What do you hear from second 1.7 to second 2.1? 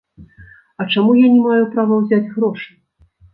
права